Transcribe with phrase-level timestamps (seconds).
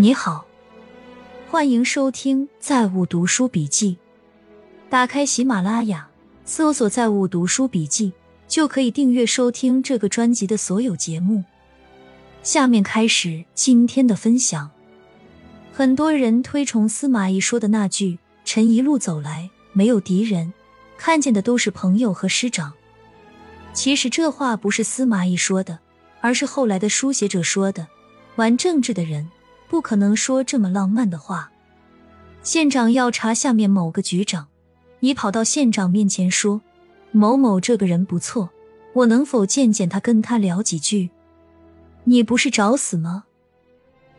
[0.00, 0.46] 你好，
[1.50, 3.94] 欢迎收听《在物读书笔记》。
[4.88, 6.08] 打开喜马拉雅，
[6.44, 8.12] 搜索“在物读书笔记”，
[8.46, 11.42] 就可以订阅收听这个专辑的所有节目。
[12.44, 14.70] 下面开始今天的分享。
[15.72, 20.54] 很多人推崇司马懿说的那句：“臣一路走来，没有敌人，
[20.96, 22.72] 看见的都是朋友和师长。”
[23.74, 25.80] 其实这话不是司马懿说的，
[26.20, 27.88] 而是后来的书写者说的。
[28.36, 29.28] 玩政治的人
[29.68, 31.52] 不可能说这么浪漫的话。
[32.42, 34.48] 县长要查下面某个局长，
[35.00, 36.62] 你跑到县长面前说
[37.12, 38.50] ：“某某这个人不错，
[38.94, 41.10] 我能否见见他，跟他聊几句？”
[42.04, 43.24] 你不是找死吗？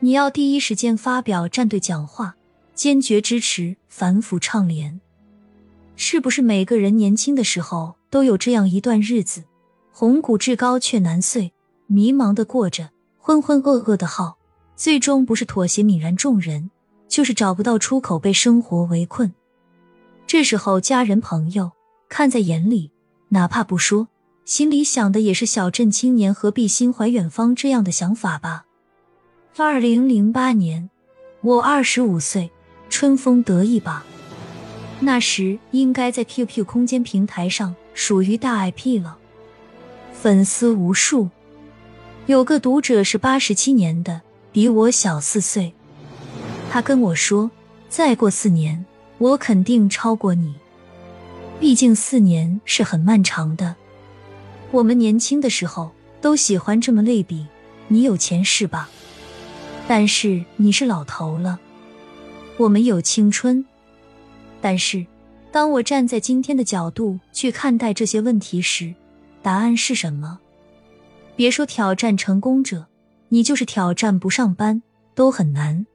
[0.00, 2.36] 你要第一时间发表战队讲话，
[2.74, 5.00] 坚决支持反腐倡廉。
[5.96, 9.44] 是不是每个人年轻的时候都有这样一段日子，
[9.92, 11.52] 红谷至高却难遂，
[11.86, 12.90] 迷茫的过着。
[13.18, 14.38] 浑浑噩噩的好，
[14.76, 16.70] 最终不是妥协泯然众人，
[17.08, 19.32] 就是找不到出口，被生活围困。
[20.26, 21.72] 这时候，家人朋友
[22.08, 22.90] 看在眼里，
[23.28, 24.08] 哪怕不说，
[24.44, 28.64] 心里想的也是小镇青年何必心怀远方这样的想法吧。
[29.56, 30.90] 二零零八年，
[31.42, 32.50] 我二十五岁，
[32.90, 34.04] 春风得意吧。
[35.00, 39.18] 那时应该在 QQ 空间平台上属于大 IP 了，
[40.12, 41.28] 粉丝无数。
[42.26, 44.22] 有个读者是八十七年的，
[44.54, 45.74] 比我小四岁。
[46.70, 47.50] 他跟我说
[47.90, 48.86] ：“再过四年，
[49.18, 50.54] 我肯定超过你。
[51.58, 53.74] 毕竟四年是很漫长的。
[54.70, 57.44] 我们年轻的时候都喜欢这么类比。
[57.88, 58.88] 你有钱是吧？
[59.88, 61.58] 但是你是老头了。
[62.56, 63.64] 我们有青春。
[64.60, 65.04] 但是，
[65.50, 68.94] 当我站在今天的角度去看待这些问题时，
[69.42, 70.38] 答案是什么？”
[71.34, 72.86] 别说挑战成功者，
[73.28, 74.82] 你就是挑战不上班
[75.14, 75.86] 都很难。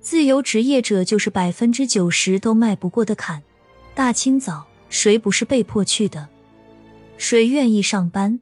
[0.00, 3.42] 自由职业者就是百分之九十都迈不过的坎。
[3.94, 6.28] 大清早谁不是被迫去的？
[7.16, 8.40] 谁愿意上班？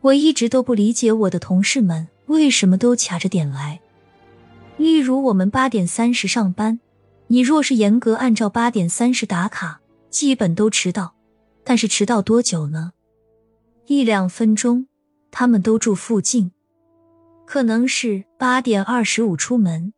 [0.00, 3.80] 我一直都不理解我的同事们为什么都卡着点来。
[4.76, 6.80] 例如我们八点三十上班，
[7.26, 11.14] 你若是严格按照八点三十打卡，基本都迟到。
[11.64, 12.92] 但是迟到多久呢？
[13.86, 14.86] 一两分钟。
[15.32, 16.50] 他们都住附近，
[17.52, 19.92] 可能是八点二十五出门。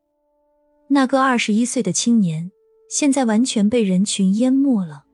[0.88, 2.50] 那个二十一岁的青年，
[2.88, 5.04] 现在完全被人群淹没了，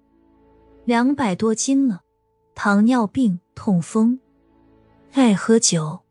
[0.85, 2.03] 两百多斤了，
[2.55, 4.21] 糖尿病、痛风，
[5.15, 6.03] 爱喝酒。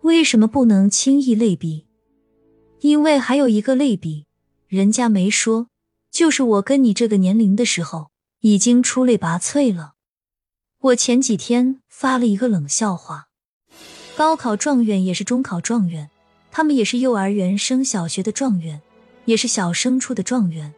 [0.00, 1.84] 为什么不能轻易类比？
[2.80, 4.24] 因为还有一个类比，
[4.66, 5.68] 人家没说，
[6.10, 9.92] 就是我跟你这个年龄的时候，已经出类拔萃了。
[10.80, 13.23] 我前几天发了一个冷笑话：
[14.16, 16.08] 高考状元也是中考状元，
[16.52, 18.80] 他们也是幼儿园升小学的状元，
[19.24, 20.72] 也是小升初的状元。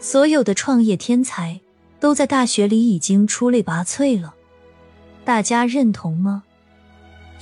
[0.00, 1.60] 所有的创业天才
[2.00, 4.34] 都在大学里已经出类拔萃了，
[5.24, 6.44] 大家认同吗？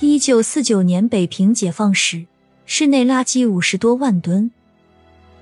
[0.01, 2.25] 一九四九年北平解放时，
[2.65, 4.51] 室内垃圾五十多万吨，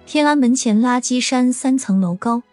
[0.05, 2.43] 天安门前垃圾山三层楼高。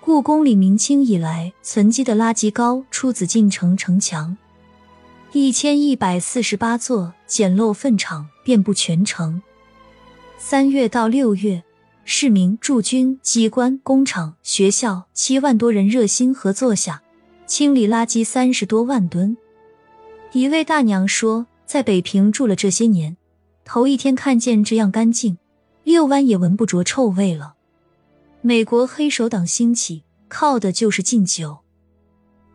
[0.00, 4.36] 故宫里明清以来存积的垃圾高出紫禁城城墙，
[5.32, 9.40] 一千一百四十八座简陋粪场遍布全城。
[10.36, 11.62] 三月到六月，
[12.04, 17.00] 市民驻军机关、工厂、学校七万多人热心合作下，
[17.46, 19.36] 清理垃圾三十多万吨。
[20.32, 23.16] 一位大娘说，在北平住了这些年，
[23.64, 25.38] 头一天看见这样干净，
[25.84, 27.54] 遛弯也闻不着臭味了。
[28.40, 31.58] 美国黑手党兴起，靠的就是禁酒、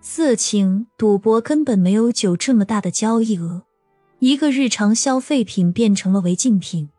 [0.08, 3.64] 色情、赌博，根本没有酒这么大的交易额。
[4.20, 6.90] 一个日常消费品变成了违禁品，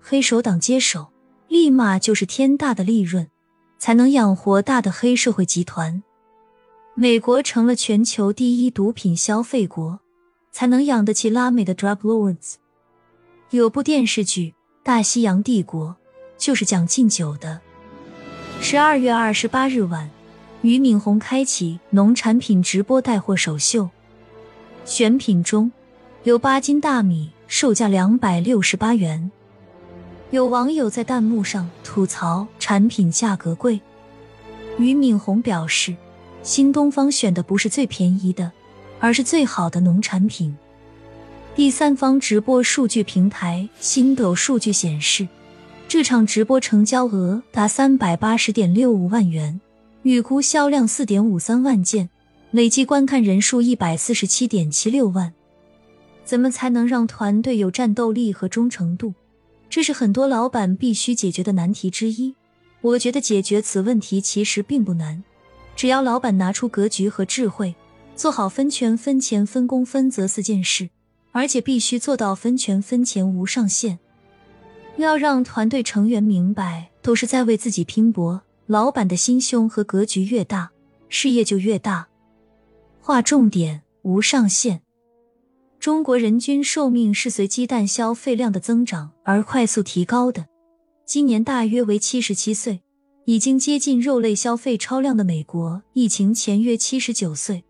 [0.00, 1.12] 黑手党接手，
[1.46, 3.28] 立马就是天大的利润，
[3.78, 6.02] 才能养活大的黑社会集团。
[6.96, 10.00] 美国成了全球第一毒品消费国，
[10.50, 12.54] 才能养得起拉美的 drug lords。
[13.50, 14.50] 有部电视剧
[14.82, 15.90] 《大西洋帝国》，
[16.36, 17.60] 就是讲禁酒的。
[18.60, 20.10] 十二月二十八日晚，
[20.68, 23.88] 俞敏洪开启农产品直播带货首秀，
[24.84, 25.72] 选品中
[26.24, 29.30] 有八斤大米，售价两百六十八元。
[30.30, 33.80] 有网友在弹幕上吐槽产品价格贵，
[34.76, 35.96] 俞敏洪表示，
[36.42, 38.52] 新东方选的不是最便宜的，
[39.00, 40.54] 而是最好的农产品。
[41.54, 45.26] 第三方直播数据平台新抖数据显示。
[45.88, 49.58] 这场直播成交额达三百八十点六五万元，
[50.08, 52.08] 预估销量四点五三万件，
[52.50, 55.34] 累计观看人数一百四十七点七六万。
[56.24, 59.12] 怎么才能让团队有战斗力和忠诚度？
[59.68, 62.34] 这是很多老板必须解决的难题之一。
[62.80, 65.22] 我觉得解决此问题其实并不难，
[65.76, 67.74] 只要老板拿出格局和智慧，
[68.16, 70.88] 做好分权、分钱、分工、分责四件事，
[71.32, 73.98] 而且必须做到分权、分钱无上限。
[74.96, 78.40] 要让团队成员明白，都是在为自己拼搏。
[78.68, 80.70] 老板的心胸和格局越大，
[81.08, 82.06] 事业就越大。
[83.00, 84.82] 划重点：无上限。
[85.80, 90.46] 中国人均寿命是随鸡蛋消费量的增长而快速提高的。
[91.06, 92.82] 今年大约为七十七岁，
[93.24, 97.64] 已经接近肉类消费超量的美国，疫情前约七十九岁，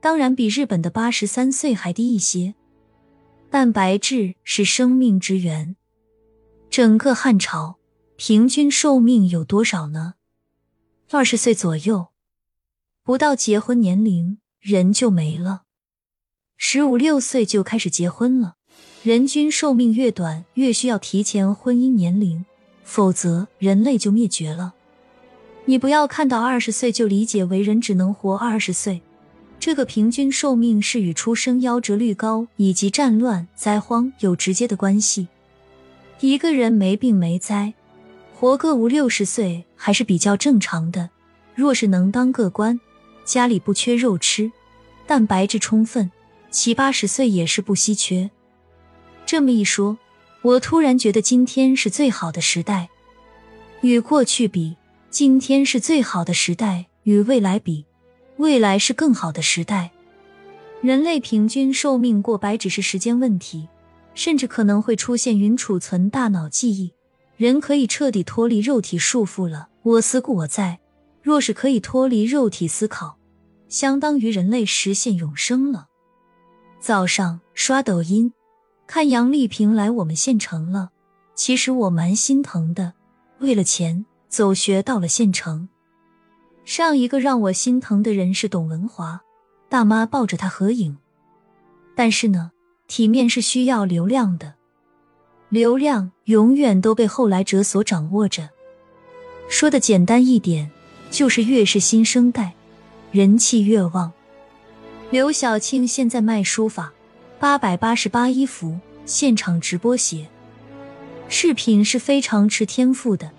[0.00, 2.54] 当然比日本的八十三岁还低一些。
[3.50, 5.76] 蛋白质是生命之源，
[6.70, 7.76] 整个汉朝
[8.16, 10.14] 平均寿命有多少呢？
[11.10, 12.08] 二十岁左右，
[13.02, 15.62] 不到结婚年龄，人就没了。
[16.58, 18.56] 十五六岁就开始结婚了，
[19.02, 22.44] 人均寿命越短，越需要提前婚姻年龄。
[22.84, 24.74] 否则，人类就灭绝了。
[25.64, 29.00] 你不要看到二十岁就理解为人只能活二十岁。
[29.58, 35.28] 这个平均寿命是与出生夭折率高以及战乱灾荒有直接的关系。
[36.20, 37.72] 一个人没病没灾，
[38.40, 41.10] 活个五六十岁还是比较正常的。
[41.56, 42.78] 若是能当个官，
[43.24, 44.52] 家里不缺肉吃，
[45.08, 46.08] 蛋白质充分，
[46.48, 48.30] 七八十岁也是不稀缺。
[49.26, 49.98] 这么一说。
[50.42, 52.88] 我突然觉得今天是最好的时代，
[53.80, 54.76] 与过去比，
[55.10, 57.84] 今天是最好的时代；与未来比，
[58.36, 59.90] 未来是更好的时代。
[60.80, 63.68] 人类平均寿命过百只是时间问题，
[64.14, 66.92] 甚至可能会出现云储存大脑记忆，
[67.38, 69.68] 人可以彻底脱离肉体束缚了。
[69.84, 70.80] 我思故我在，
[71.22, 73.16] 若是可以脱离肉体思考，
[73.68, 75.86] 相当于人类实现永生了。
[76.80, 78.32] 早上刷抖音。
[78.88, 80.90] 看杨丽萍来我们县城了，
[81.36, 82.94] 其实我蛮心疼的。
[83.38, 85.68] 为了钱走学到了县城。
[86.64, 89.20] 上一个让我心疼的人是董文华，
[89.68, 90.96] 大妈抱着他合影。
[91.94, 92.50] 但是呢，
[92.88, 94.54] 体面是需要流量的，
[95.48, 98.50] 流量永远都被后来者所掌握着。
[99.48, 100.70] 说的简单一点，
[101.10, 102.52] 就是越是新生代，
[103.12, 104.12] 人气越旺。
[105.10, 106.92] 刘晓庆现在卖书法。
[107.40, 110.26] 八百八十八一幅，现场直播写。
[111.28, 113.30] 视频是非常吃天赋的，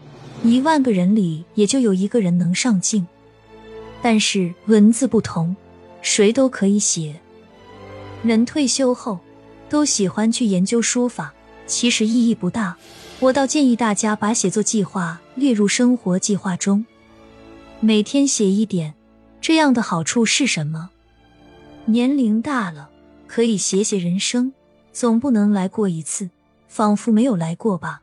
[0.42, 3.06] 一万个人里也就有一个人能上镜。
[4.02, 5.54] 但是文字不同，
[6.02, 7.20] 谁都可以写。
[8.24, 9.20] 人退休后
[9.68, 11.34] 都喜欢去研究书法，
[11.70, 12.76] 其实意义不大。
[13.22, 16.86] 我倒建议大家把写作计划列入生活计划中，
[17.80, 18.94] 每天写一点。
[19.40, 20.90] 这样的好处是什么？
[21.86, 22.90] 年龄大了。
[23.28, 24.52] 可以写写人生，
[24.92, 26.32] 总不能来过一次，
[26.68, 28.02] 仿佛没有来过吧？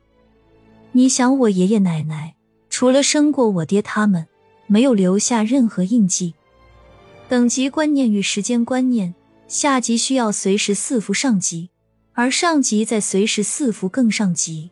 [0.93, 2.37] 你想，我爷爷奶奶
[2.71, 4.29] 除了生过我爹他们，
[4.69, 6.35] 没有留下任何印记。
[7.29, 9.17] 等级观念与时间观念，
[9.49, 11.71] 下级需要随时四服上级，
[12.19, 14.71] 而上级在随时四伏更上级，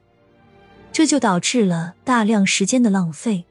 [0.90, 3.44] 这就导致了大量时间的浪费。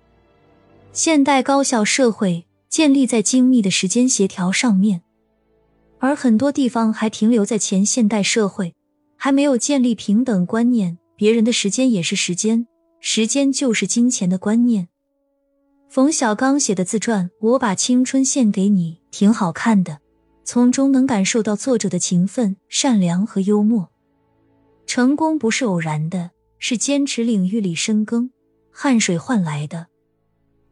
[0.92, 5.04] 现代高效社会建立在精密的时间协调上面。
[6.00, 8.74] 而很多地方还停留在前现代社会，
[9.16, 10.98] 还没有建立平等观念。
[11.16, 12.66] 别人的时间也是时间，
[13.00, 14.90] 时间就是金钱的观念。
[15.88, 20.00] 冯小刚写的自传《我把青春献给你》挺好看的，
[20.44, 23.92] 从中能感受到作者的勤奋、善良和幽默。
[24.96, 28.30] 成功不是偶然的，是坚持领域里深耕、
[28.72, 29.88] 汗水换来的。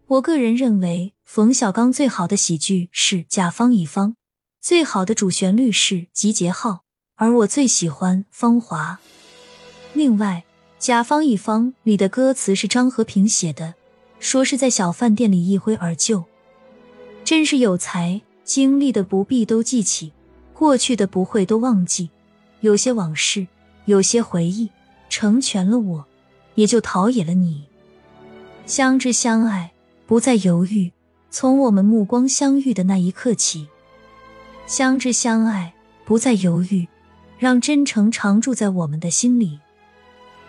[0.06, 4.10] 我个人认为，冯小刚最好的喜剧是《甲方乙方》。
[4.62, 6.70] 最好的主旋律是《集结号》，
[7.16, 9.00] 而我最喜欢《芳华》。
[9.96, 10.44] 另外，
[10.78, 13.74] 《甲方乙方》里的歌词是张和平写的，
[14.20, 16.26] 说是在小饭店里一挥而就，
[17.24, 18.22] 真是有才。
[18.44, 20.14] 经历的不必都记起，
[20.54, 22.12] 过去的不会都忘记。
[22.60, 23.48] 有些往事，
[23.86, 24.70] 有些回忆，
[25.10, 26.06] 成全了我，
[26.56, 27.64] 也就陶冶了你。
[28.66, 29.72] 相知相爱，
[30.06, 30.92] 不再犹豫。
[31.30, 33.68] 从我们目光相遇的那一刻起。
[34.68, 35.74] 相知相爱，
[36.06, 36.88] 不再犹豫，
[37.40, 39.60] 让真诚常驻在我们的心里。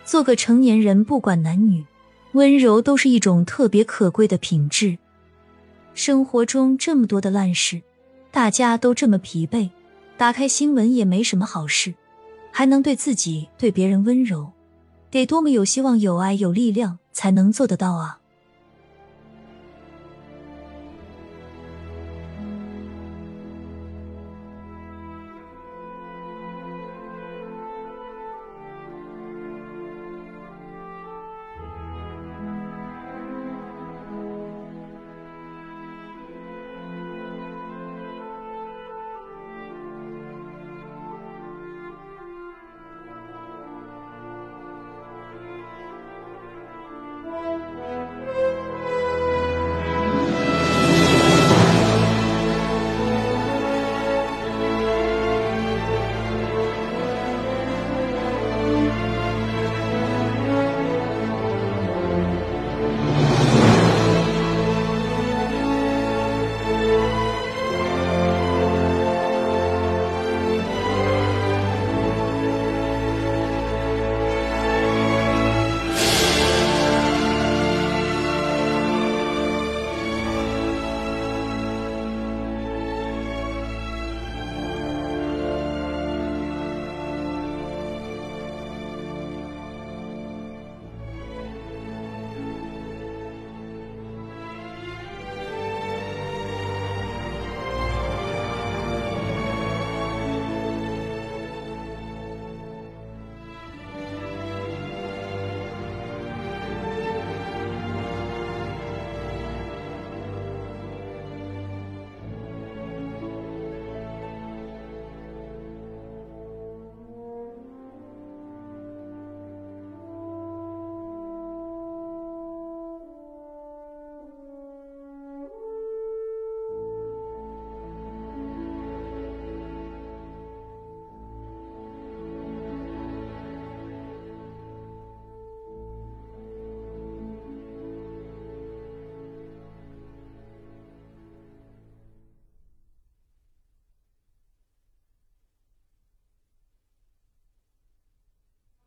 [0.05, 1.85] 做个成年人，不管男女，
[2.33, 4.99] 温柔都是一种特别可贵的品质。
[5.95, 7.81] 生活中这么多的烂事，
[8.31, 9.71] 大家都这么疲惫，
[10.17, 11.95] 打开新闻也没什么好事，
[12.53, 14.53] 还能对自己、对别人温柔，
[15.11, 18.21] 得多么有希望、有爱、有力量才能做得到啊！